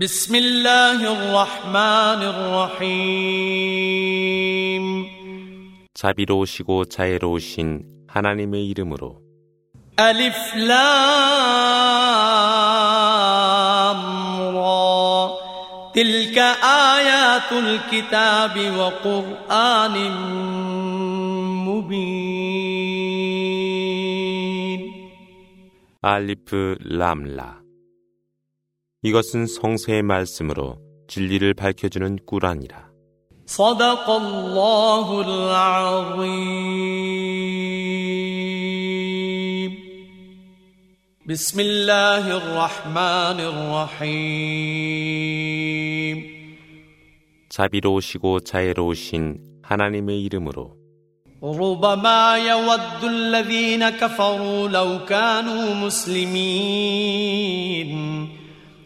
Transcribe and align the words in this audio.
بسم 0.00 0.35
الله 0.35 1.03
الرحمن 1.13 2.21
الرحيم 2.83 3.51
자비로우시고 5.93 6.85
자애로우신 6.85 7.83
하나님의 8.07 8.67
이름으로 8.69 9.21
ألف 9.99 10.55
لام 10.55 10.81
را 14.55 15.37
تلك 15.95 16.37
آيات 16.97 17.51
الكتاب 17.51 18.77
وقرآن 18.77 19.95
مبين 21.67 22.71
알리프 26.01 26.77
람라 26.81 27.59
이것은 29.02 29.46
성세의 29.46 30.02
말씀으로 30.02 30.78
진리를 31.08 31.54
밝혀주는 31.54 32.18
꾸란이라 32.26 32.86
صدق 33.46 34.10
الله 34.10 35.20
العظيم 35.20 36.86
بسم 41.28 41.60
الله 41.60 42.36
الرحمن 42.36 43.40
الرحيم 43.40 44.66
자비로우시고 47.48 48.40
자애로우신 48.40 49.38
하나님의 49.62 50.22
이름으로 50.24 50.76
ربما 51.42 52.38
يود 52.38 53.04
الذين 53.04 53.90
كفروا 53.90 54.68
لو 54.68 55.04
كانوا 55.04 55.74
مسلمين 55.74 57.26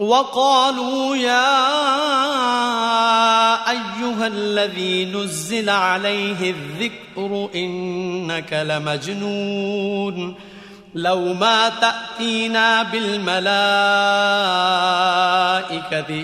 وقالوا 0.00 1.16
يا 1.16 1.56
ايها 3.70 4.26
الذي 4.26 5.04
نزل 5.04 5.70
عليه 5.70 6.50
الذكر 6.50 7.48
انك 7.54 8.52
لمجنون 8.52 10.34
لو 10.94 11.34
ما 11.34 11.68
تاتينا 11.68 12.82
بالملائكه 12.82 13.46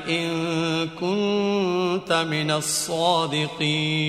ان 0.09 0.89
كنت 1.01 2.13
من 2.13 2.51
الصادقين 2.51 4.03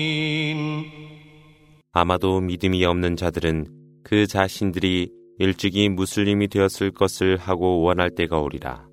아마도 1.96 2.40
믿음이 2.40 2.84
없는 2.84 3.16
자들은 3.16 3.66
그 4.02 4.26
자신들이 4.26 5.10
일찍이 5.38 5.88
무슬림이 5.88 6.48
되었을 6.48 6.90
것을 6.90 7.36
하고 7.36 7.82
원할 7.82 8.10
때가 8.16 8.38
오리라. 8.40 8.87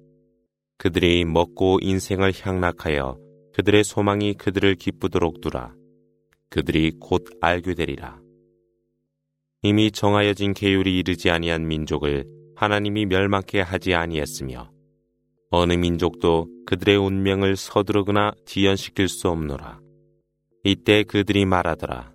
그들이 0.79 1.25
먹고 1.25 1.79
인생을 1.81 2.33
향락하여 2.39 3.19
그들의 3.55 3.85
소망이 3.85 4.35
그들을 4.35 4.75
기쁘도록 4.75 5.41
두라. 5.41 5.75
그들이 6.51 6.93
곧 7.01 7.25
알게 7.41 7.75
되리라. 7.75 8.21
이미 9.63 9.91
정하여진 9.91 10.53
계율이 10.53 10.99
이르지 10.99 11.31
아니한 11.31 11.67
민족을 11.67 12.27
하나님이 12.55 13.07
멸망케 13.07 13.61
하지 13.61 13.95
아니했으며 13.95 14.71
어느 15.51 15.73
민족도 15.73 16.49
그들의 16.67 16.97
운명을 16.97 17.57
서두르거나 17.57 18.33
지연시킬 18.45 19.09
수 19.09 19.29
없노라. 19.29 19.81
이때 20.65 21.05
그들이 21.05 21.47
말하더라. 21.47 22.13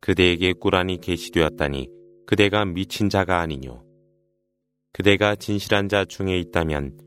그대에게 0.00 0.54
꾸란이 0.54 1.00
계시되었다니 1.00 1.88
그대가 2.26 2.64
미친 2.64 3.08
자가 3.08 3.40
아니뇨. 3.40 3.84
그대가 4.92 5.34
진실한 5.34 5.88
자 5.88 6.04
중에 6.04 6.38
있다면 6.38 7.03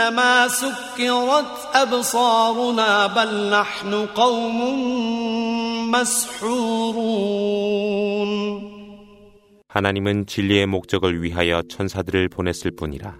إنما 0.00 0.48
سكرت 0.48 1.52
أبصارنا 1.74 3.06
بل 3.06 3.50
نحن 3.50 4.06
قوم 4.06 4.58
مسحورون 5.90 7.36
하나님은 9.68 10.26
진리의 10.26 10.66
목적을 10.66 11.22
위하여 11.22 11.62
천사들을 11.68 12.28
보냈을 12.30 12.70
뿐이라. 12.70 13.18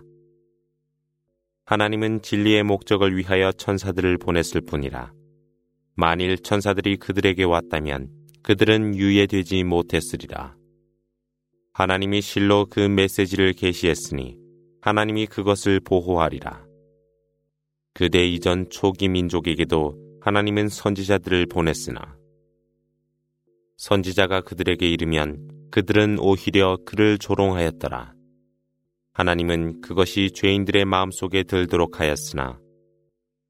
하나님은 1.66 2.22
진리의 2.22 2.62
목적을 2.62 3.14
위하여 3.16 3.52
천사들을 3.52 4.16
보냈을 4.18 4.62
뿐이라. 4.62 5.12
만일 5.94 6.38
천사들이 6.38 6.96
그들에게 6.96 7.44
왔다면 7.44 8.08
그들은 8.42 8.94
유예되지 8.96 9.64
못했으리라. 9.64 10.54
하나님이 11.74 12.22
실로 12.22 12.66
그 12.70 12.80
메시지를 12.80 13.52
계시했으니 13.52 14.38
하나님이 14.80 15.26
그것을 15.26 15.80
보호하리라. 15.80 16.64
그대 17.93 18.25
이전 18.25 18.69
초기 18.69 19.09
민족에게도 19.09 20.19
하나님은 20.21 20.69
선지자들을 20.69 21.47
보냈으나 21.47 22.15
선지자가 23.77 24.41
그들에게 24.41 24.87
이르면 24.87 25.69
그들은 25.71 26.19
오히려 26.19 26.77
그를 26.85 27.17
조롱하였더라. 27.17 28.13
하나님은 29.13 29.81
그것이 29.81 30.31
죄인들의 30.31 30.85
마음속에 30.85 31.43
들도록 31.43 31.99
하였으나 31.99 32.59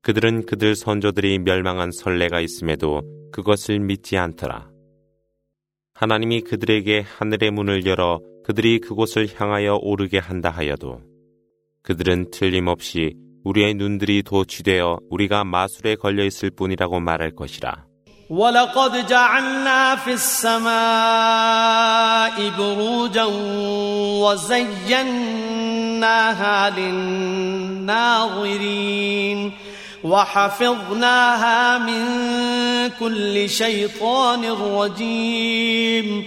그들은 0.01 0.45
그들 0.45 0.75
선조들이 0.75 1.39
멸망한 1.39 1.91
선례가 1.91 2.39
있음에도 2.41 3.01
그것을 3.31 3.79
믿지 3.79 4.17
않더라. 4.17 4.71
하나님이 5.93 6.41
그들에게 6.41 7.01
하늘의 7.01 7.51
문을 7.51 7.85
열어 7.85 8.21
그들이 8.43 8.79
그곳을 8.79 9.27
향하여 9.35 9.75
오르게 9.75 10.17
한다 10.17 10.49
하여도 10.49 11.01
그들은 11.83 12.31
틀림없이 12.31 13.15
우리의 13.44 13.74
눈들이 13.74 14.22
도취되어 14.22 14.98
우리가 15.10 15.44
마술에 15.44 15.94
걸려 15.94 16.24
있을 16.24 16.50
뿐이라고 16.50 17.00
말할 17.00 17.34
것이라. 17.34 17.86
ولقد 18.28 19.06
جعلنا 19.06 19.96
في 19.96 20.12
السماء 20.12 20.66
بروجا 22.58 23.24
وزيناها 24.22 25.30
للناظرين 27.86 28.46
وحفظناها 30.04 31.78
من 31.78 32.02
كل 33.00 33.48
شيطان 33.48 34.44
رجيم 34.44 36.26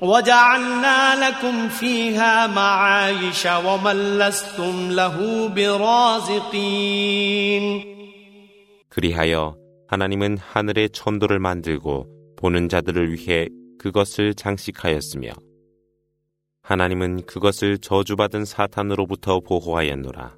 وجعلنا 0.00 1.28
لكم 1.28 1.68
فيها 1.68 2.46
معايش 2.46 3.46
ومن 3.46 4.18
لستم 4.18 4.90
له 4.90 5.48
برازقين 5.48 7.00
그리하여 8.88 9.56
하나님은 9.88 10.38
하늘의 10.38 10.90
천도를 10.90 11.38
만들고 11.38 12.06
보는 12.36 12.68
자들을 12.68 13.12
위해 13.12 13.48
그것을 13.78 14.34
장식하였으며 14.34 15.30
하나님은 16.62 17.26
그것을 17.26 17.78
저주받은 17.78 18.44
사탄으로부터 18.44 19.40
보호하였노라. 19.40 20.36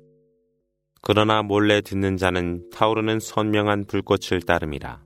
그러나 1.03 1.43
몰래 1.43 1.81
듣는 1.81 2.17
자는 2.17 2.71
타오르는 2.71 3.21
선명한 3.21 3.87
불꽃을 3.87 4.41
따름이라. 4.47 5.03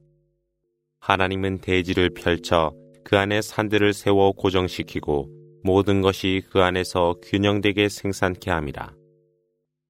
하나님은 1.00 1.58
대지를 1.58 2.10
펼쳐 2.10 2.72
그 3.04 3.16
안에 3.16 3.40
산들을 3.42 3.92
세워 3.92 4.32
고정시키고 4.32 5.28
모든 5.62 6.00
것이 6.00 6.42
그 6.50 6.62
안에서 6.62 7.16
균형되게 7.22 7.88
생산케 7.88 8.50
함이라. 8.50 8.92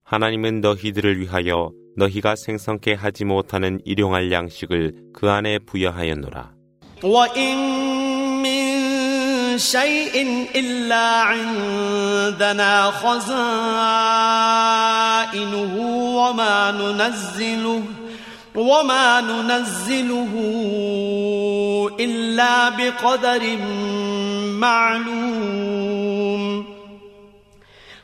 하나님은 0.04 0.60
너희들을 0.60 1.20
위하여 1.20 1.72
너희가 1.96 2.36
생성케 2.36 2.94
하지 2.94 3.24
못하는 3.24 3.80
일용할 3.84 4.30
양식을 4.30 5.12
그 5.12 5.30
안에 5.30 5.58
부여하였노라. 5.60 6.54
شيء 9.58 10.48
إلا 10.54 11.22
عندنا 11.22 12.90
خزائنه 12.90 14.16
وما 16.16 16.70
ننزله 16.70 17.82
وما 18.55 19.21
ننزله 19.21 20.31
إلا 21.99 22.69
بقدر 22.69 23.57
معلوم. 24.59 26.65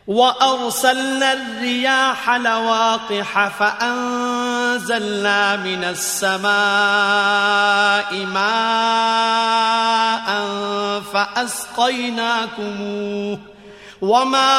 وأرسلنا 0.07 1.33
الرياح 1.33 2.29
لواقح 2.29 3.47
فأنزلنا 3.47 5.55
من 5.55 5.83
السماء 5.83 6.47
ماء 8.25 10.27
فأسقيناكموه. 11.13 13.39
وما 14.01 14.57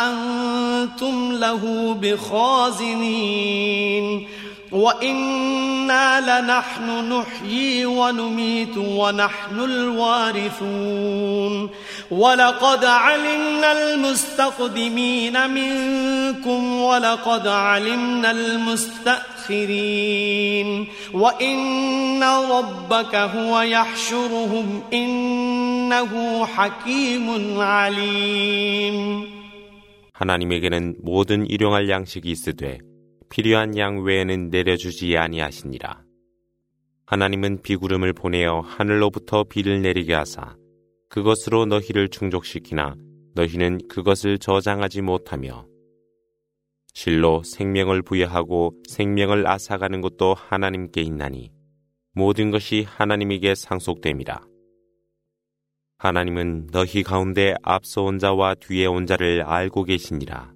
أنتم 0.00 1.32
له 1.32 1.94
بخازنين 2.00 3.52
وإنا 4.72 6.20
لنحن 6.20 7.12
نحيي 7.12 7.86
ونميت 7.86 8.76
ونحن 8.76 9.60
الوارثون 9.60 10.90
ولقد 12.11 12.85
علمنا 12.85 13.71
المستقدمين 13.71 15.49
منكم 15.49 16.81
ولقد 16.81 17.47
علمنا 17.47 18.31
المستأخرين 18.31 19.87
وإن 21.13 22.23
ربك 22.23 23.15
هو 23.15 23.61
يحشرهم 23.61 24.83
إنه 24.93 26.45
حكيم 26.45 27.59
عليم 27.59 29.27
하나님에게는 30.17 30.95
모든 31.03 31.45
일용할 31.45 31.89
양식이 31.89 32.31
있으되 32.31 32.79
필요한 33.29 33.77
양 33.77 34.03
외에는 34.03 34.49
내려주지 34.49 35.15
아니하시니라. 35.15 36.01
하나님은 37.05 37.61
비구름을 37.61 38.13
보내어 38.13 38.61
하늘로부터 38.61 39.43
비를 39.43 39.81
내리게 39.81 40.13
하사 40.13 40.55
그것으로 41.12 41.66
너희를 41.66 42.08
충족시키나 42.08 42.96
너희는 43.34 43.86
그것을 43.86 44.38
저장하지 44.38 45.02
못하며 45.02 45.66
실로 46.94 47.42
생명을 47.42 48.00
부여하고 48.00 48.72
생명을 48.88 49.46
앗아가는 49.46 50.00
것도 50.00 50.32
하나님께 50.32 51.02
있나니 51.02 51.52
모든 52.14 52.50
것이 52.50 52.86
하나님에게 52.88 53.54
상속됨이라. 53.54 54.40
하나님은 55.98 56.68
너희 56.72 57.02
가운데 57.02 57.56
앞서 57.62 58.04
온 58.04 58.18
자와 58.18 58.54
뒤에 58.54 58.86
온 58.86 59.06
자를 59.06 59.42
알고 59.42 59.84
계시니라. 59.84 60.54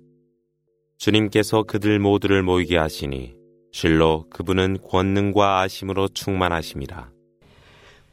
주님께서 0.96 1.64
그들 1.64 1.98
모두를 1.98 2.42
모이게 2.42 2.78
하시니 2.78 3.36
실로 3.72 4.26
그분은 4.30 4.78
권능과 4.80 5.60
아심으로 5.60 6.08
충만하심이라. 6.08 7.15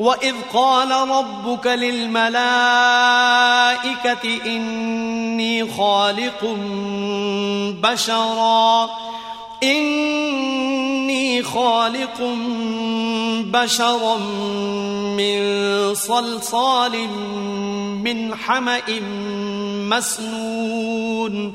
وإذ 0.00 0.34
قال 0.52 0.90
ربك 0.90 1.66
للملائكة 1.66 2.40
إني 4.46 5.72
خالق 5.72 6.56
بشرا 7.82 8.90
إني 9.62 11.42
خالق 11.42 12.20
بشرا 13.44 14.16
من 15.16 15.94
صلصال 15.94 17.08
من 18.04 18.34
حمأ 18.34 19.00
مسنون 19.90 21.54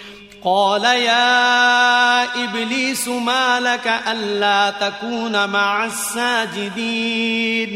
قال 0.44 0.84
يا 0.84 2.44
إبليس 2.44 3.08
ما 3.08 3.60
لك 3.60 3.86
ألا 4.08 4.70
تكون 4.70 5.48
مع 5.48 5.86
الساجدين 5.86 7.70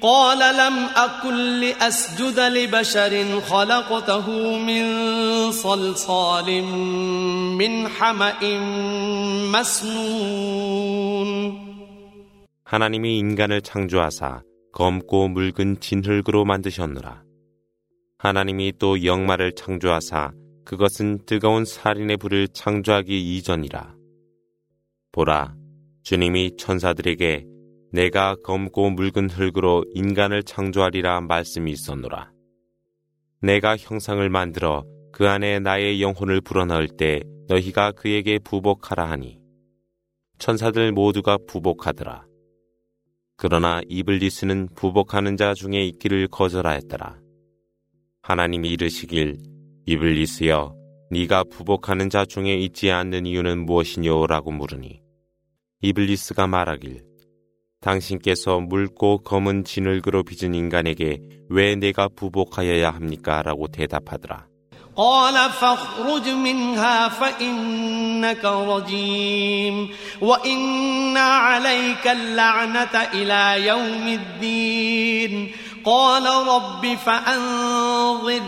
قال 0.00 0.38
لم 0.56 0.88
أكن 0.96 1.60
لأسجد 1.60 2.40
لبشر 2.40 3.40
خلقته 3.40 4.30
من 4.56 4.84
صلصال 5.52 6.62
من 7.60 7.88
حمأ 7.88 8.42
مسنون 9.52 11.30
하나님이 12.64 13.18
인간을 13.18 13.62
창조하사 13.62 14.42
검고 14.72 15.26
묽은 15.28 15.80
진흙으로 15.80 16.44
만드셨노라. 16.44 17.24
하나님이 18.18 18.74
또 18.78 19.04
영마를 19.04 19.56
창조하사 19.56 20.30
그것은 20.65 21.19
뜨거운 21.27 21.63
살인의 21.63 22.17
불을 22.17 22.47
창조하기 22.47 23.37
이전이라. 23.37 23.95
보라, 25.11 25.55
주님이 26.01 26.57
천사들에게 26.57 27.45
내가 27.91 28.35
검고 28.43 28.89
묽은 28.89 29.29
흙으로 29.29 29.85
인간을 29.93 30.43
창조하리라 30.43 31.21
말씀이 31.21 31.71
있었노라. 31.71 32.31
내가 33.41 33.77
형상을 33.77 34.27
만들어 34.29 34.83
그 35.11 35.29
안에 35.29 35.59
나의 35.59 36.01
영혼을 36.01 36.41
불어넣을 36.41 36.89
때 36.97 37.21
너희가 37.47 37.91
그에게 37.91 38.39
부복하라 38.39 39.09
하니 39.09 39.39
천사들 40.39 40.91
모두가 40.91 41.37
부복하더라. 41.47 42.25
그러나 43.37 43.81
이블리스는 43.87 44.69
부복하는 44.75 45.37
자 45.37 45.53
중에 45.53 45.85
있기를 45.85 46.27
거절하였더라. 46.27 47.19
하나님이 48.23 48.71
이르시길 48.71 49.54
이블리스여 49.86 50.74
네가 51.10 51.44
부복하는 51.50 52.10
자 52.10 52.24
중에 52.24 52.54
있지 52.56 52.90
않는 52.90 53.26
이유는 53.26 53.66
무엇이뇨라고 53.66 54.52
물으니 54.52 55.00
이블리스가 55.82 56.46
말하길 56.46 57.10
당신께서 57.80 58.60
묽고 58.60 59.22
검은 59.22 59.64
진흙으로 59.64 60.22
빚은 60.22 60.54
인간에게 60.54 61.18
왜 61.48 61.74
내가 61.74 62.08
부복하여야 62.08 62.90
합니까? 62.90 63.42
라고 63.42 63.66
대답하더라. 63.68 64.50
قال 64.96 65.50
فاخرج 65.50 66.28
منها 66.28 67.08
فإنك 67.08 68.44
رجيم 68.44 69.88
وإن 70.20 71.16
عليك 71.16 72.06
اللعنة 72.06 72.94
إلى 73.14 73.66
يوم 73.66 74.08
الدين 74.20 75.52
قال 75.84 76.26
رب 76.26 76.96
فأنظرني 77.06 78.40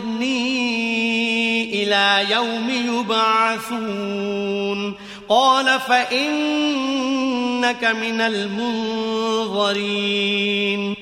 إلى 1.88 2.30
يوم 2.30 2.70
يبعثون. 2.70 4.94
قال 5.28 5.80
فإنك 5.80 7.84
من 7.84 8.20
المنظرين. 8.20 10.96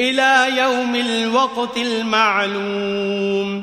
إلى 0.00 0.48
يوم 0.56 0.94
الوقت 0.94 1.76
المعلوم. 1.76 3.62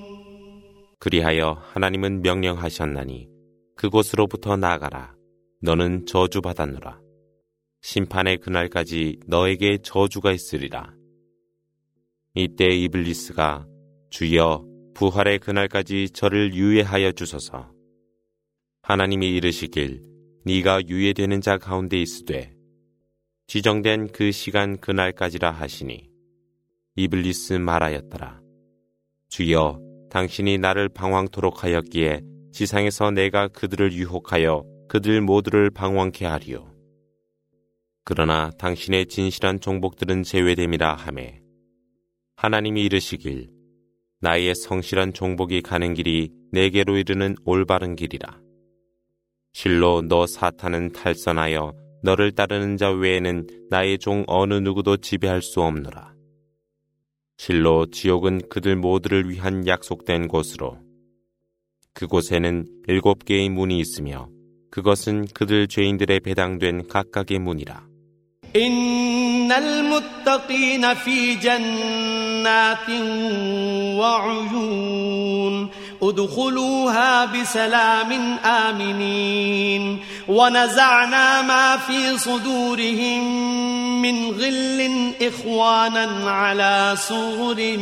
그리하여 1.01 1.57
하나님은 1.59 2.21
명령하셨나니 2.21 3.27
그곳으로부터 3.75 4.55
나가라. 4.55 5.15
너는 5.63 6.05
저주받았노라. 6.05 7.01
심판의 7.81 8.37
그날까지 8.37 9.17
너에게 9.25 9.79
저주가 9.81 10.31
있으리라. 10.31 10.93
이때 12.35 12.67
이블리스가 12.67 13.65
주여 14.11 14.63
부활의 14.93 15.39
그날까지 15.39 16.11
저를 16.11 16.53
유예하여 16.53 17.13
주소서. 17.13 17.71
하나님이 18.83 19.27
이르시길 19.37 20.03
네가 20.45 20.87
유예되는 20.87 21.41
자 21.41 21.57
가운데 21.57 21.99
있으되 21.99 22.53
지정된 23.47 24.11
그 24.11 24.31
시간 24.31 24.77
그날까지라 24.77 25.49
하시니 25.49 26.11
이블리스 26.95 27.53
말하였더라. 27.53 28.39
주여 29.29 29.90
당신이 30.11 30.57
나를 30.57 30.89
방황토록 30.89 31.63
하였기에 31.63 32.21
지상에서 32.51 33.11
내가 33.11 33.47
그들을 33.47 33.93
유혹하여 33.93 34.65
그들 34.89 35.21
모두를 35.21 35.69
방황케 35.69 36.25
하리요. 36.25 36.69
그러나 38.03 38.51
당신의 38.57 39.05
진실한 39.05 39.61
종복들은 39.61 40.23
제외됨이라 40.23 40.95
하매 40.95 41.41
하나님이 42.35 42.83
이르시길 42.83 43.51
나의 44.19 44.53
성실한 44.53 45.13
종복이 45.13 45.61
가는 45.61 45.93
길이 45.93 46.29
내게로 46.51 46.97
이르는 46.97 47.37
올바른 47.45 47.95
길이라. 47.95 48.37
실로 49.53 50.01
너 50.01 50.27
사탄은 50.27 50.91
탈선하여 50.91 51.73
너를 52.03 52.33
따르는 52.33 52.75
자 52.75 52.91
외에는 52.91 53.47
나의 53.69 53.97
종 53.97 54.25
어느 54.27 54.55
누구도 54.55 54.97
지배할 54.97 55.41
수 55.41 55.61
없노라. 55.61 56.20
실로 57.40 57.86
지옥은 57.86 58.48
그들 58.48 58.76
모두를 58.76 59.28
위한 59.30 59.66
약속된 59.66 60.28
곳으로 60.28 60.78
그곳에는 61.94 62.66
일곱 62.88 63.24
개의 63.24 63.48
문이 63.48 63.78
있으며 63.78 64.28
그것은 64.70 65.26
그들 65.34 65.68
죄인들의 65.68 66.20
배당된 66.20 66.88
각각의 66.88 67.38
문이라. 67.38 67.86
جنات 72.46 72.88
وعيون 74.00 75.70
ادخلوها 76.02 77.26
بسلام 77.26 78.38
آمنين 78.44 80.00
ونزعنا 80.31 81.41
ما 81.41 81.77
في 81.77 82.17
صدورهم 82.17 83.23
من 84.01 84.31
غل 84.31 85.11
إخوانا 85.21 86.31
على 86.31 86.95
سور 86.97 87.77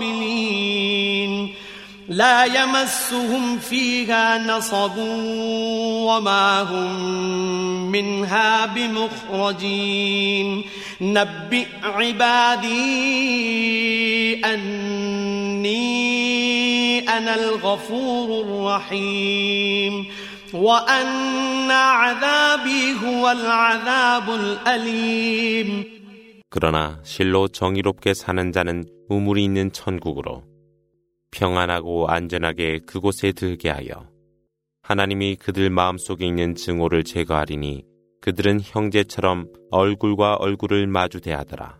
متقابلين. 0.00 0.52
لا 2.08 2.44
يمسهم 2.44 3.58
فيها 3.58 4.38
نصب 4.38 4.98
وما 6.08 6.62
هم 6.62 7.00
منها 7.92 8.66
بمخرجين. 8.66 10.64
نبئ 11.00 11.66
عبادي 11.84 12.72
أني 14.44 15.78
أنا 17.08 17.34
الغفور 17.34 18.44
الرحيم. 18.44 20.06
وأن 20.53 21.71
عذابي 21.71 22.93
هو 22.93 23.31
العذاب 23.31 24.29
الأليم 24.29 25.97
그러나 26.49 26.99
실로 27.03 27.47
정의롭게 27.49 28.13
사는 28.13 28.51
자는 28.51 28.85
우물이 29.09 29.43
있는 29.43 29.71
천국으로 29.71 30.43
평안하고 31.31 32.07
안전하게 32.07 32.79
그곳에 32.85 33.33
들게 33.33 33.69
하여 33.69 34.09
하나님이 34.81 35.35
그들 35.35 35.69
마음속에 35.69 36.25
있는 36.25 36.55
증오를 36.55 37.03
제거하리니 37.03 37.83
그들은 38.21 38.61
형제처럼 38.63 39.47
얼굴과 39.71 40.35
얼굴을 40.35 40.87
마주 40.87 41.19
대하더라. 41.19 41.79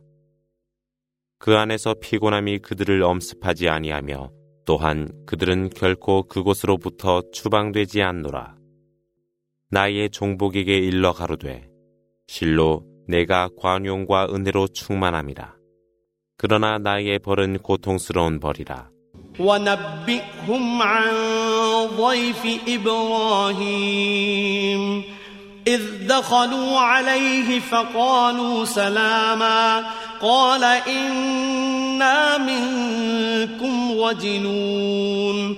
그 1.39 1.55
안에서 1.55 1.95
피곤함이 2.01 2.59
그들을 2.59 3.01
엄습하지 3.03 3.69
아니하며 3.69 4.31
또한 4.65 5.09
그들은 5.25 5.69
결코 5.69 6.23
그곳으로부터 6.23 7.21
추방되지 7.31 8.01
않노라. 8.01 8.55
나의 9.71 10.09
종복에게 10.09 10.77
일러 10.77 11.13
가로되 11.13 11.67
실로 12.27 12.83
내가 13.07 13.49
관용과 13.59 14.27
은혜로 14.33 14.67
충만함이라. 14.69 15.55
그러나 16.37 16.77
나의 16.77 17.19
벌은 17.19 17.59
고통스러운 17.59 18.39
벌이라. 18.39 18.89
ونبئهم 19.39 20.81
عن 20.81 21.13
ضيف 21.97 22.61
إبراهيم 22.67 24.03
إذ 25.67 26.07
دخلوا 26.07 26.79
عليه 26.79 27.59
فقالوا 27.59 28.65
سلاما 28.65 29.83
قال 30.21 30.63
إنا 30.63 32.37
منكم 32.37 33.91
وجنون 33.91 35.57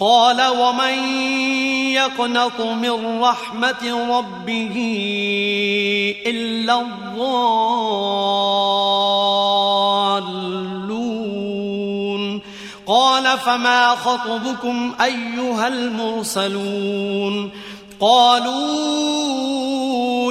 قال 0.00 0.42
ومن 0.58 0.94
يقنط 1.92 2.60
من 2.60 3.20
رحمة 3.20 4.16
ربه 4.18 4.76
إلا 6.26 6.80
الضالون 6.80 7.44
قال 12.86 13.38
فما 13.38 13.88
خطبكم 13.88 14.94
أيها 15.00 15.68
المرسلون 15.68 17.50
قالوا 18.00 19.54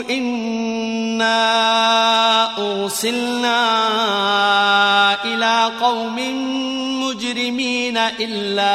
إنا 0.09 1.43
أرسلنا 2.57 3.63
إلى 5.25 5.71
قوم 5.81 6.19
مجرمين 7.12 7.96
إلا 7.96 8.74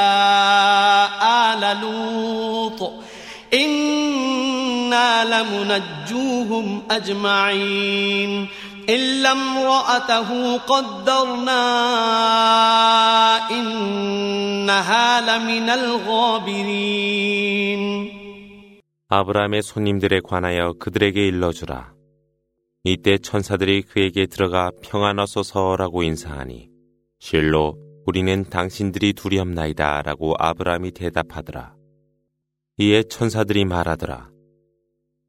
آل 1.53 1.81
لوط 1.81 2.91
إنا 3.53 5.09
لمنجوهم 5.33 6.83
أجمعين 6.91 8.47
إلا 8.89 9.31
امرأته 9.31 10.57
قدرنا 10.57 11.63
إنها 13.51 15.21
لمن 15.21 15.69
الغابرين 15.69 17.23
아브라함의 19.09 19.61
손님들에 19.61 20.21
관하여 20.23 20.73
그들에게 20.79 21.27
일러주라. 21.27 21.93
이때 22.83 23.19
천사들이 23.19 23.83
그에게 23.83 24.25
들어가 24.25 24.71
평안하소서라고 24.81 26.01
인사하니 26.01 26.69
실로 27.19 27.77
우리는 28.08 28.42
당신들이 28.44 29.12
두렵나이다 29.12 30.00
라고 30.00 30.32
아브라함이 30.38 30.92
대답하더라. 30.92 31.76
이에 32.78 33.02
천사들이 33.02 33.66
말하더라. 33.66 34.30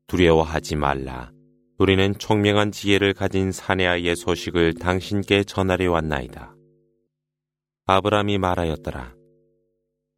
두려워하지 0.08 0.78
말라. 0.78 1.30
우리는 1.78 2.18
총명한 2.18 2.72
지혜를 2.72 3.14
가진 3.14 3.52
사내아이의 3.52 4.16
소식을 4.16 4.76
당신께 4.76 5.44
전하려 5.44 5.92
왔나이다. 5.92 6.56
아브라함이 7.86 8.38
말하였더라. 8.38 9.14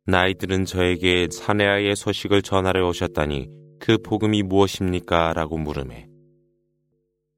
나이들은 0.06 0.65
저에게 0.65 1.30
사내아이의 1.32 1.96
소식을 1.96 2.44
전하려 2.44 2.88
오셨다니 2.89 3.50
그 3.80 3.98
복음이 3.98 4.44
무엇입니까? 4.44 5.34
라고 5.34 5.58
물음에 5.58 6.08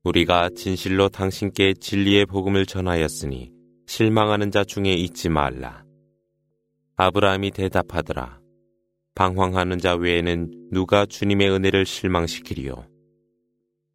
우리가 0.03 0.50
진실로 0.53 1.08
당신께 1.08 1.75
진리의 1.80 2.25
복음을 2.25 2.65
전하였으니 2.65 3.62
실망하는 3.95 4.50
자 4.50 4.63
중에 4.63 4.91
있지 4.93 5.29
말라. 5.29 5.83
아브라함이 6.95 7.51
대답하더라. 7.51 8.39
방황하는 9.13 9.77
자 9.77 9.93
외에는 9.93 10.69
누가 10.71 11.05
주님의 11.05 11.51
은혜를 11.51 11.85
실망시키리요? 11.85 12.88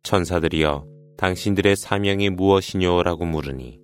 천사들이여 0.05 0.87
당신들의 1.17 1.75
사명이 1.75 2.31
무엇이뇨라고 2.31 3.25
물으니 3.25 3.81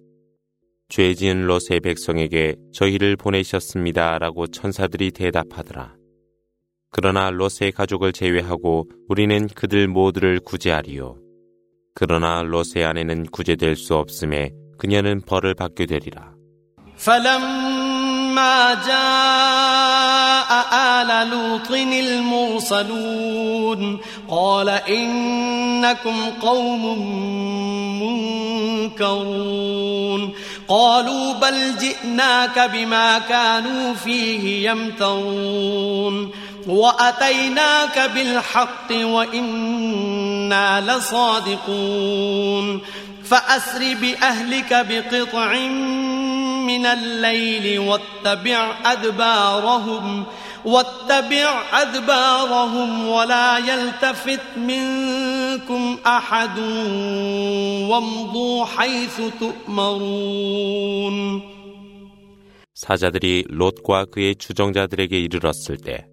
죄 0.89 1.15
지은 1.15 1.49
롯의 1.49 1.81
백성에게 1.83 2.55
저희를 2.73 3.17
보내셨습니다. 3.17 4.17
라고 4.21 4.47
천사들이 4.47 5.11
대답하더라. 5.11 5.97
그러나 6.91 7.33
롯의 7.33 7.73
가족을 7.75 8.13
제외하고 8.13 8.89
우리는 9.09 9.49
그들 9.49 9.89
모두를 9.89 10.39
구제하리요. 10.39 11.19
그러나 11.93 12.45
롯의 12.45 12.85
아내는 12.85 13.27
구제될 13.33 13.75
수 13.75 13.97
없음에 13.97 14.53
그녀는 14.78 15.22
벌을 15.22 15.56
받게 15.56 15.86
되리라. 15.86 16.40
فلما 17.00 18.74
جاء 18.88 20.50
آل 20.74 21.30
لوط 21.30 21.72
المرسلون 22.52 24.00
قال 24.30 24.70
إنكم 24.70 26.16
قوم 26.42 26.84
منكرون 28.94 30.34
قالوا 30.68 31.34
بل 31.34 31.78
جئناك 31.78 32.70
بما 32.74 33.20
كانوا 33.20 33.94
فيه 33.94 34.70
يمترون 34.70 36.32
وأتيناك 36.68 38.12
بالحق 38.16 38.92
وإنا 38.92 40.82
لصادقون 40.82 42.82
فأسر 43.24 43.96
بأهلك 44.02 44.72
بقطع 44.90 45.54
من 46.68 46.86
الليل 46.86 47.80
واتبع 47.80 48.76
أدبارهم 48.86 50.26
واتبع 50.66 51.64
أدبارهم 51.74 53.08
ولا 53.08 53.58
يلتفت 53.58 54.58
منكم 54.58 55.98
أحد 56.06 56.60
وامضوا 57.90 58.66
حيث 58.66 59.22
تؤمرون 59.40 61.20
사자들이 62.80 63.44
롯과 63.50 64.06
그의 64.06 64.36
추종자들에게 64.38 65.20
이르렀을 65.20 65.76
때 65.76 66.08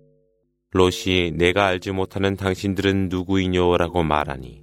롯이 0.73 1.31
내가 1.33 1.67
알지 1.67 1.93
못하는 1.93 2.35
당신들은 2.35 3.09
누구이뇨라고 3.09 4.03
말하니 4.03 4.63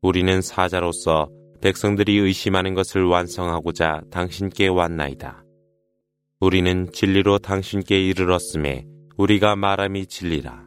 우리는 0.00 0.42
사자로서 0.42 1.28
백성들이 1.66 2.18
의심하는 2.18 2.74
것을 2.74 3.04
완성하고자 3.04 4.02
당신께 4.10 4.68
왔나이다. 4.68 5.44
우리는 6.40 6.90
진리로 6.92 7.38
당신께 7.38 8.00
이르렀음에 8.02 8.84
우리가 9.16 9.54
말함이 9.54 10.06
진리라. 10.06 10.66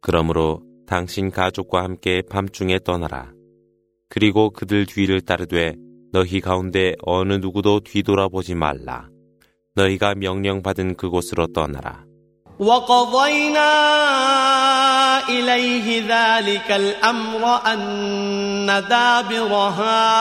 그러므로 0.00 0.62
당신 0.86 1.30
가족과 1.30 1.82
함께 1.82 2.22
밤중에 2.28 2.80
떠나라. 2.84 3.32
그리고 4.08 4.50
그들 4.50 4.86
뒤를 4.86 5.20
따르되 5.20 5.74
너희 6.12 6.40
가운데 6.40 6.94
어느 7.02 7.34
누구도 7.34 7.80
뒤돌아보지 7.80 8.54
말라. 8.54 9.08
너희가 9.74 10.14
명령받은 10.14 10.96
그곳으로 10.96 11.48
떠나라. 11.48 12.08
وقضينا 12.58 13.70
إليه 15.28 16.02
ذلك 16.10 16.70
الأمر 16.70 17.42
أن 17.66 17.78
دابر 18.65 19.53
هؤلاء 19.53 20.13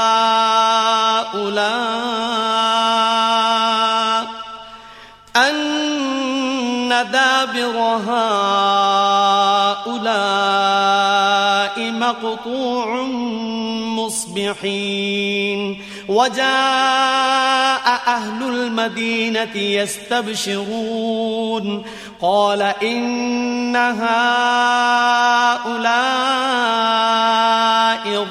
أن 5.36 6.88
دابر 7.12 7.76
هؤلاء 8.08 8.32
مقطوع 11.90 13.02
مصبحين 13.96 15.82
وجاء 16.08 17.86
أهل 18.06 18.42
المدينة 18.42 19.56
يستبشرون 19.56 21.02
قال 22.20 22.62
إن 22.62 23.76
هؤلاء 23.76 25.41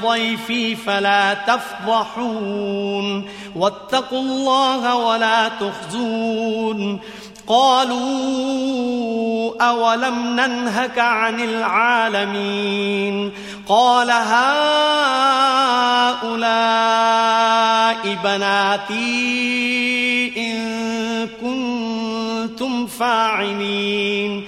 ضيفي 0.04 0.76
فلا 0.76 1.34
تفضحون. 1.34 3.30
واتقوا 3.56 4.20
الله 4.20 4.96
ولا 4.96 5.48
تخزون. 5.48 7.00
قالوا 7.48 8.04
أولم 9.64 10.40
ننهك 10.40 11.00
عن 11.00 11.40
العالمين؟ 11.40 13.32
قال 13.68 14.12
هؤلاء 14.12 14.72
بناتي 18.24 20.34
إن 20.38 20.62
كنتم 21.42 22.88
فاعلين. 22.88 24.48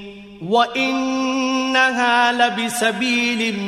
وإنها 0.47 2.31
لبسبيل 2.31 3.59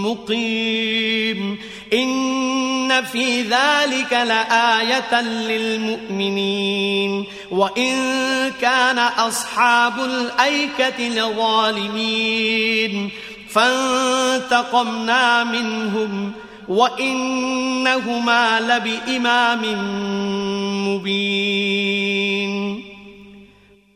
مقيم. 0.00 1.58
إن 1.92 3.04
في 3.04 3.42
ذلك 3.42 4.12
لآية 4.12 5.20
للمؤمنين. 5.20 7.24
وإن 7.50 7.96
كان 8.60 8.98
أصحاب 8.98 10.04
الأيكة 10.04 11.08
لظالمين. 11.08 13.10
فانتقمنا 13.48 15.44
منهم. 15.44 16.32
وإنهما 16.68 18.60
لبإمام 18.60 19.62
مبين. 20.88 22.61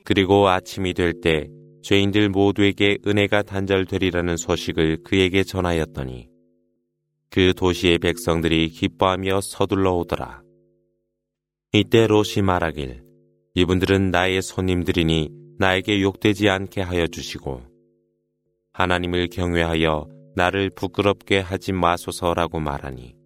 그리고 0.07 0.49
아침이 0.49 0.95
될 0.95 1.21
때 1.21 1.49
죄인들 1.83 2.29
모두에게 2.29 2.99
은혜가 3.05 3.42
단절되리라는 3.42 4.37
소식을 4.37 5.03
그에게 5.03 5.42
전하였더니 5.42 6.29
그 7.29 7.53
도시의 7.55 7.99
백성들이 7.99 8.69
기뻐하며 8.69 9.40
서둘러 9.40 9.95
오더라. 9.97 10.42
이때 11.73 12.07
롯이 12.07 12.42
말하길 12.45 13.03
이분들은 13.55 14.12
나의 14.12 14.42
손님들이니 14.42 15.29
나에게 15.59 16.01
욕되지 16.01 16.49
않게 16.51 16.83
하여 16.83 17.09
주시고 17.09 17.62
하나님을 18.75 19.29
경외하여 19.29 20.09
나를 20.37 20.71
부끄럽게 20.71 21.40
하지 21.40 21.73
마소서라고 21.73 22.61
말하니 22.61 23.16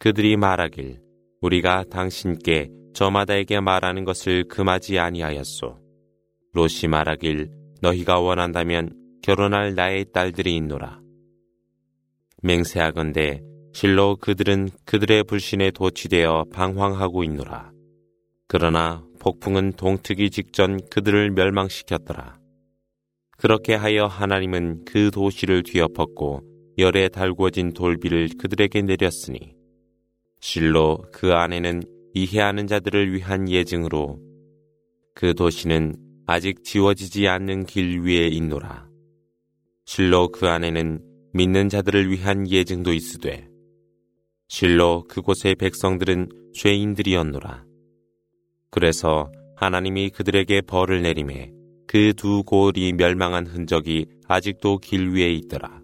그들이 0.00 0.36
말하길 0.36 1.00
우리가 1.40 1.84
당신께 1.88 2.70
저마다에게 2.94 3.60
말하는 3.60 4.04
것을 4.04 4.44
금하지 4.48 4.98
아니하였소. 4.98 5.83
롯이 6.54 6.88
말하길 6.88 7.50
너희가 7.80 8.20
원한다면 8.20 8.90
결혼할 9.22 9.74
나의 9.74 10.06
딸들이 10.12 10.56
있노라. 10.56 11.00
맹세하건대 12.42 13.42
실로 13.72 14.16
그들은 14.16 14.68
그들의 14.84 15.24
불신에 15.24 15.72
도취되어 15.72 16.44
방황하고 16.52 17.24
있노라. 17.24 17.72
그러나 18.46 19.04
폭풍은 19.18 19.72
동트기 19.72 20.30
직전 20.30 20.78
그들을 20.90 21.30
멸망시켰더라. 21.32 22.38
그렇게 23.36 23.74
하여 23.74 24.04
하나님은 24.06 24.84
그 24.84 25.10
도시를 25.10 25.64
뒤엎었고 25.64 26.42
열에 26.78 27.08
달구어진 27.08 27.72
돌비를 27.72 28.28
그들에게 28.38 28.82
내렸으니 28.82 29.56
실로 30.40 30.98
그 31.10 31.32
안에는 31.32 31.82
이해하는 32.14 32.68
자들을 32.68 33.12
위한 33.12 33.48
예증으로 33.48 34.20
그 35.14 35.34
도시는 35.34 36.03
아직 36.26 36.64
지워지지 36.64 37.28
않는 37.28 37.66
길 37.66 38.00
위에 38.00 38.28
있노라. 38.28 38.88
실로 39.84 40.28
그 40.28 40.48
안에는 40.48 41.02
믿는 41.34 41.68
자들을 41.68 42.10
위한 42.10 42.50
예증도 42.50 42.92
있으되 42.94 43.48
실로 44.48 45.04
그곳의 45.08 45.56
백성들은 45.56 46.52
죄인들이었노라. 46.54 47.64
그래서 48.70 49.30
하나님이 49.56 50.10
그들에게 50.10 50.62
벌을 50.62 51.02
내림에 51.02 51.52
그두 51.86 52.42
고을이 52.44 52.92
멸망한 52.94 53.46
흔적이 53.46 54.06
아직도 54.26 54.78
길 54.78 55.10
위에 55.10 55.30
있더라. 55.32 55.83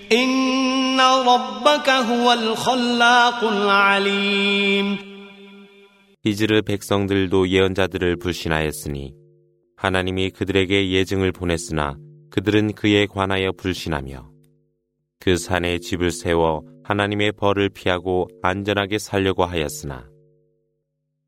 إن 0.12 1.00
ربك 1.00 1.88
هو 1.88 2.32
الخلاق 2.32 3.44
العليم 3.44 5.16
이즈르 6.24 6.62
백성들도 6.62 7.48
예언자들을 7.48 8.16
불신하였으니 8.16 9.14
하나님이 9.76 10.30
그들에게 10.30 10.90
예증을 10.90 11.30
보냈으나 11.30 11.96
그들은 12.30 12.72
그에 12.72 13.06
관하여 13.06 13.52
불신하며 13.52 14.28
그 15.20 15.36
산에 15.36 15.78
집을 15.78 16.10
세워 16.10 16.62
하나님의 16.82 17.32
벌을 17.32 17.68
피하고 17.68 18.28
안전하게 18.42 18.98
살려고 18.98 19.44
하였으나 19.44 20.08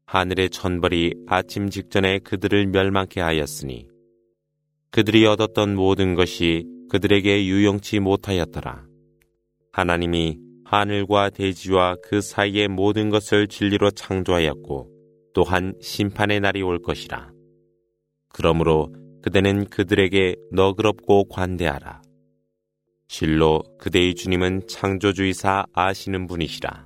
하늘의 0.07 0.51
천벌이 0.51 1.15
아침 1.27 1.71
직전에 1.71 2.19
그들을 2.21 2.67
멸망케 2.67 3.21
하였으니 3.21 3.87
그들이 4.91 5.27
얻었던 5.27 5.75
모든 5.75 6.15
것이 6.15 6.65
그들에게 6.94 7.48
유용치 7.48 8.00
못하였더라. 8.00 8.84
하나님이 9.72 10.38
하늘과 10.64 11.32
대지와 11.32 11.96
그 12.04 12.22
사이의 12.22 12.68
모든 12.68 13.10
것을 13.10 13.48
진리로 13.48 13.90
창조하였고 13.90 14.92
또한 15.34 15.74
심판의 15.82 16.40
날이 16.40 16.62
올 16.62 16.80
것이라. 16.80 17.32
그러므로 18.30 18.94
그대는 19.24 19.66
그들에게 19.72 20.36
너그럽고 20.52 21.30
관대하라. 21.30 22.04
실로 23.08 23.64
그대의 23.80 24.14
주님은 24.14 24.68
창조주의사 24.68 25.66
아시는 25.74 26.28
분이시라. 26.28 26.86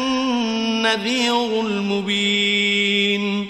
النذير 0.80 1.34
المبين 1.66 3.46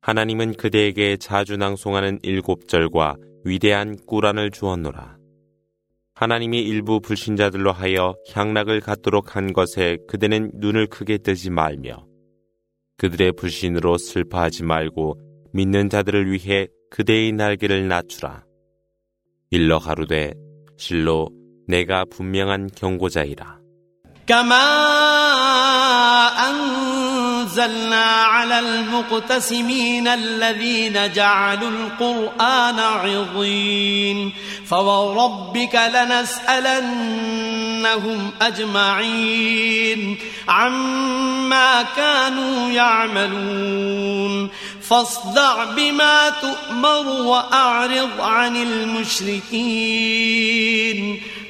하나님은 0.00 0.54
그대에게 0.54 1.16
자주 1.16 1.56
낭송하는 1.56 2.20
일곱 2.22 2.68
절과 2.68 3.16
위대한 3.44 3.96
꾸란을 4.06 4.50
주었노라. 4.50 5.16
하나님이 6.14 6.60
일부 6.60 7.00
불신자들로 7.00 7.72
하여 7.72 8.14
향락을 8.32 8.80
갖도록 8.80 9.34
한 9.34 9.52
것에 9.52 9.96
그대는 10.06 10.52
눈을 10.54 10.86
크게 10.86 11.18
뜨지 11.18 11.50
말며 11.50 12.06
그들의 12.98 13.32
불신으로 13.32 13.98
슬퍼하지 13.98 14.62
말고 14.62 15.20
믿는 15.52 15.88
자들을 15.88 16.30
위해 16.30 16.68
그대의 16.90 17.32
날개를 17.32 17.88
낮추라. 17.88 18.44
일러 19.50 19.78
가루되 19.78 20.34
실로 20.76 21.28
내가 21.66 22.04
분명한 22.04 22.70
경고자이라. 22.76 23.57
أنزلنا 26.49 28.03
على 28.05 28.59
المقتسمين 28.59 30.07
الذين 30.07 31.11
جعلوا 31.11 31.69
القرآن 31.69 32.79
عظيم 32.79 34.33
فوربك 34.69 35.81
لنسألنهم 35.93 37.11
أجمعين 38.41 40.17
عما 40.47 41.81
كانوا 41.95 42.71
يعملون 42.71 44.49
فاصدع 44.89 45.63
بما 45.63 46.29
تؤمر 46.29 47.07
وأعرض 47.07 48.09
عن 48.21 48.55
المشركين 48.55 50.19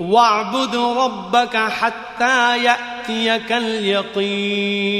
واعبد 0.00 0.74
ربك 0.76 1.56
حتى 1.56 2.64
يأتيك 2.64 3.52
اليقين 3.52 4.92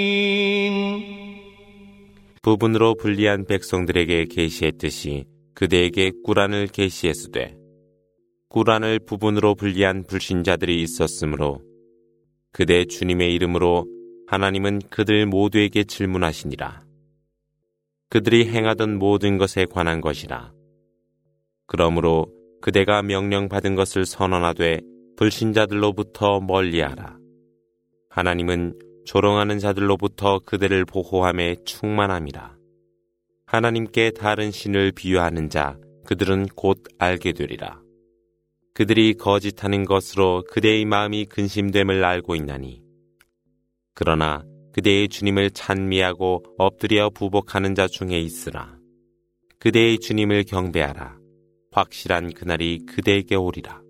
부분으로 2.43 2.95
불리한 2.97 3.45
백성들에게 3.47 4.25
계시했듯이 4.25 5.25
그대에게 5.55 6.11
꾸란을 6.25 6.67
계시했으되 6.67 7.57
꾸란을 8.49 8.99
부분으로 9.07 9.55
분리한 9.55 10.05
불신자들이 10.09 10.83
있었으므로 10.83 11.63
그대 12.53 12.85
주님의 12.85 13.33
이름으로 13.35 13.87
하나님은 14.27 14.81
그들 14.91 15.27
모두에게 15.27 15.85
질문하시니라. 15.85 16.83
그들이 18.11 18.49
행하던 18.49 18.99
모든 18.99 19.39
것에 19.39 19.65
관한 19.65 20.01
것이라. 20.01 20.53
그러므로 21.67 22.27
그대가 22.62 23.02
명령받은 23.02 23.76
것을 23.76 24.06
선언하되 24.06 24.82
불신자들로부터 25.16 26.40
멀리하라. 26.42 27.18
하나님은 28.10 28.78
조롱하는 29.06 29.60
자들로부터 29.60 30.40
그들을 30.40 30.86
보호함에 30.86 31.58
충만함이라. 31.66 32.56
하나님께 33.46 34.12
다른 34.12 34.52
신을 34.52 34.92
비유하는 34.92 35.50
자 35.50 35.78
그들은 36.06 36.48
곧 36.56 36.84
알게 37.00 37.32
되리라. 37.32 37.82
그들이 38.74 39.16
거짓하는 39.16 39.86
것으로 39.86 40.44
그대의 40.52 40.86
마음이 40.86 41.26
근심됨을 41.26 42.04
알고 42.04 42.36
있나니 42.36 42.84
그러나 43.94 44.44
그대의 44.74 45.10
주님을 45.10 45.52
찬미하고 45.52 46.44
엎드려 46.60 47.10
부복하는 47.10 47.74
자 47.74 47.88
중에 47.88 48.20
있으라. 48.20 48.78
그대의 49.58 49.98
주님을 49.98 50.44
경배하라. 50.44 51.17
확실한 51.72 52.34
그날이 52.34 52.86
그대에게 52.86 53.36
오리라. 53.36 53.87